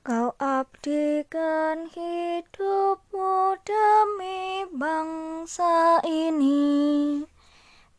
Kau 0.00 0.32
abdikan 0.40 1.84
hidupmu 1.92 3.60
demi 3.68 4.64
bangsa 4.72 6.00
ini. 6.08 7.20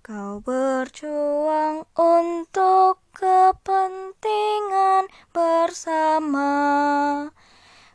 Kau 0.01 0.41
berjuang 0.41 1.85
untuk 1.93 3.05
kepentingan 3.13 5.13
bersama. 5.29 6.57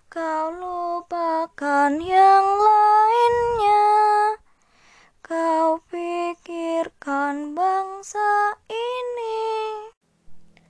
Kau 0.07 0.55
lupakan 0.55 1.99
yang 1.99 2.47
lainnya. 2.63 3.91
Kau 5.19 5.83
pikirkan 5.91 7.59
bangsa 7.59 8.55
ini. 8.71 9.51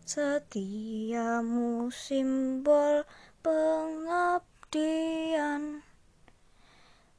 Setiamu 0.08 1.92
simbol 1.92 3.04
pengabdian. 3.46 5.06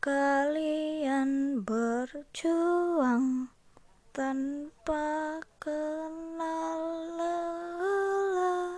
Kalian 0.04 1.64
berjuang 1.64 3.48
tanpa 4.12 5.40
kenal 5.56 6.84
lelah. 7.16 8.76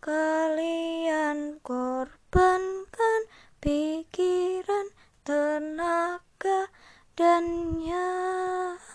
Kalian 0.00 1.60
korbankan 1.60 3.28
pikiran, 3.60 4.88
tenaga, 5.28 6.72
dan 7.12 7.76
nyawa. 7.76 8.88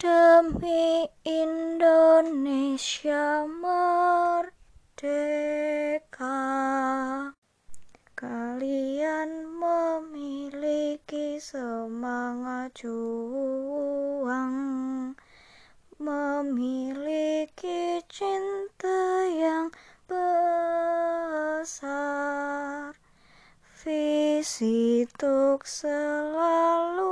Demi 0.00 1.07
Indonesia 2.28 3.48
merdeka. 3.48 4.52
Kalian 8.12 9.48
memiliki 9.56 11.40
semangat 11.40 12.84
juang, 12.84 14.60
memiliki 15.96 18.04
cinta 18.12 19.24
yang 19.32 19.72
besar, 20.04 21.72
visi 23.72 25.08
untuk 25.08 25.64
selalu 25.64 27.07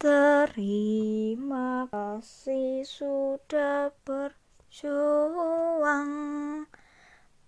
Terima 0.00 1.84
kasih 1.92 2.88
sudah 2.88 3.92
berjuang. 4.08 6.08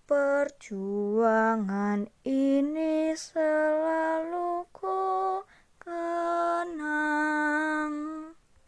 Perjuangan 0.05 2.05
ini 2.21 3.17
selalu 3.17 4.32